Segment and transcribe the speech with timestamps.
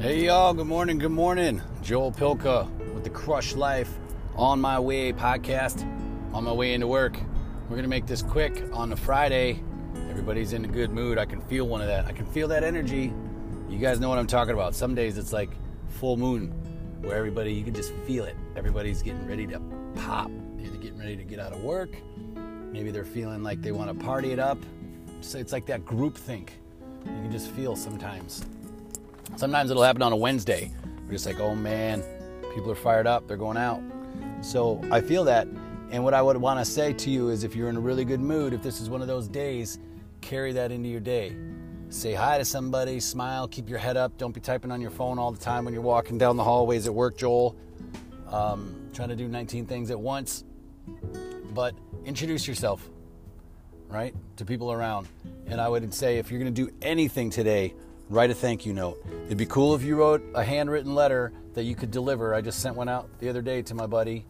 [0.00, 1.60] Hey y'all, good morning, good morning.
[1.82, 3.98] Joel Pilka with the Crush Life
[4.34, 5.82] On My Way podcast.
[6.32, 7.20] On my way into work.
[7.68, 9.62] We're gonna make this quick on a Friday.
[10.08, 11.18] Everybody's in a good mood.
[11.18, 12.06] I can feel one of that.
[12.06, 13.12] I can feel that energy.
[13.68, 14.74] You guys know what I'm talking about.
[14.74, 15.50] Some days it's like
[15.90, 16.48] full moon
[17.02, 18.36] where everybody, you can just feel it.
[18.56, 19.60] Everybody's getting ready to
[19.96, 20.30] pop.
[20.56, 21.90] They're getting ready to get out of work.
[22.72, 24.56] Maybe they're feeling like they want to party it up.
[25.20, 26.58] So it's like that group think.
[27.04, 28.46] You can just feel sometimes.
[29.36, 30.70] Sometimes it'll happen on a Wednesday.
[31.06, 32.02] We're just like, oh man,
[32.54, 33.82] people are fired up, they're going out.
[34.42, 35.46] So I feel that.
[35.90, 38.04] And what I would want to say to you is if you're in a really
[38.04, 39.78] good mood, if this is one of those days,
[40.20, 41.36] carry that into your day.
[41.88, 44.16] Say hi to somebody, smile, keep your head up.
[44.16, 46.86] Don't be typing on your phone all the time when you're walking down the hallways
[46.86, 47.56] at work, Joel.
[48.28, 50.44] Um, trying to do 19 things at once.
[51.52, 52.88] But introduce yourself,
[53.88, 55.08] right, to people around.
[55.46, 57.74] And I would say if you're going to do anything today,
[58.10, 59.02] write a thank you note.
[59.26, 62.34] It'd be cool if you wrote a handwritten letter that you could deliver.
[62.34, 64.26] I just sent one out the other day to my buddy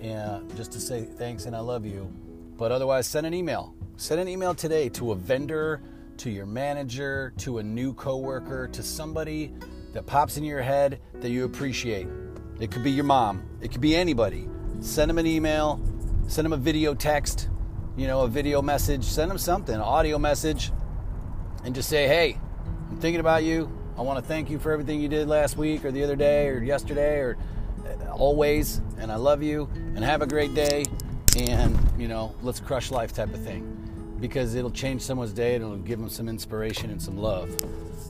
[0.00, 2.10] and just to say thanks and I love you.
[2.56, 3.74] But otherwise, send an email.
[3.96, 5.82] Send an email today to a vendor,
[6.18, 9.52] to your manager, to a new coworker, to somebody
[9.94, 12.06] that pops in your head that you appreciate.
[12.60, 13.42] It could be your mom.
[13.60, 14.48] It could be anybody.
[14.78, 15.80] Send them an email.
[16.28, 17.48] Send them a video text.
[17.96, 19.02] You know, a video message.
[19.04, 20.70] Send them something, audio message,
[21.64, 22.38] and just say, "Hey,
[22.90, 23.70] I'm thinking about you.
[23.96, 26.48] I want to thank you for everything you did last week or the other day
[26.48, 27.36] or yesterday or
[27.86, 28.80] uh, always.
[28.98, 29.68] And I love you.
[29.74, 30.84] And have a great day.
[31.36, 35.64] And, you know, let's crush life type of thing because it'll change someone's day and
[35.64, 37.56] it'll give them some inspiration and some love.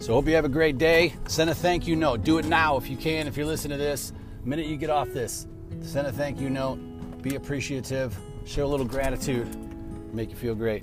[0.00, 1.14] So, hope you have a great day.
[1.28, 2.24] Send a thank you note.
[2.24, 3.26] Do it now if you can.
[3.26, 4.12] If you're listening to this,
[4.42, 5.46] the minute you get off this,
[5.80, 6.78] send a thank you note.
[7.22, 8.18] Be appreciative.
[8.44, 9.48] Show a little gratitude.
[10.12, 10.82] Make you feel great.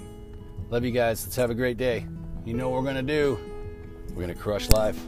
[0.70, 1.26] Love you guys.
[1.26, 2.06] Let's have a great day.
[2.46, 3.38] You know what we're going to do.
[4.10, 5.00] We're going to crush life.